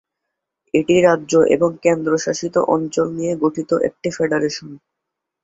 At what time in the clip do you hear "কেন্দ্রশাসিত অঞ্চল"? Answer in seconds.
1.83-3.07